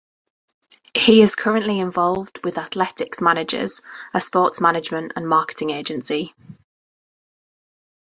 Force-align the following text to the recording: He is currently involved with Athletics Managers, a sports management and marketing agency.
He 0.95 1.21
is 1.21 1.35
currently 1.35 1.79
involved 1.79 2.43
with 2.43 2.57
Athletics 2.57 3.21
Managers, 3.21 3.81
a 4.15 4.19
sports 4.19 4.59
management 4.59 5.11
and 5.15 5.29
marketing 5.29 5.69
agency. 5.69 6.33